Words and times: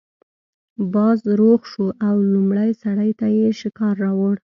باز 0.93 1.19
روغ 1.39 1.61
شو 1.71 1.85
او 2.07 2.15
لومړي 2.33 2.71
سړي 2.83 3.11
ته 3.19 3.27
یې 3.37 3.47
شکار 3.61 3.93
راوړ. 4.05 4.35